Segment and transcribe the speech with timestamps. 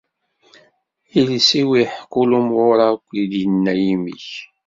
[1.19, 4.27] Iles-iw iḥekku lumuṛ akk i d-inna yimi-k.